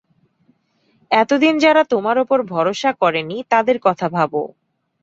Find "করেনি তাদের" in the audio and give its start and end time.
3.01-3.77